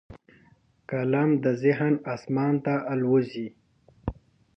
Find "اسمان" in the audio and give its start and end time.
2.13-2.53